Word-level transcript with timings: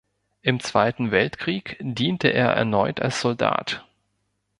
Im 0.41 0.59
Zweiten 0.59 1.11
Weltkrieg 1.11 1.77
diente 1.79 2.29
er 2.29 2.55
erneut 2.55 2.99
als 3.01 3.21
Soldat. 3.21 3.85